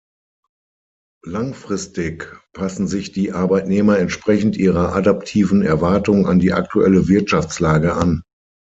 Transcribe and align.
Langfristig 1.27 2.25
passen 2.53 2.87
sich 2.87 3.11
die 3.11 3.33
Arbeitnehmer 3.33 3.99
entsprechend 3.99 4.57
ihrer 4.57 4.95
adaptiven 4.95 5.61
Erwartung 5.61 6.25
an 6.25 6.39
die 6.39 6.53
aktuelle 6.53 7.07
Wirtschaftslage 7.07 7.93
an. 7.93 8.23